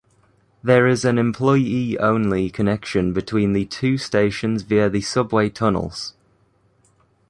There 0.63 0.87
is 0.87 1.05
an 1.05 1.19
employee-only 1.19 2.49
connection 2.49 3.13
between 3.13 3.53
the 3.53 3.65
two 3.65 3.99
stations 3.99 4.63
via 4.63 4.89
the 4.89 5.01
subway 5.01 5.49
tunnels. 5.51 6.15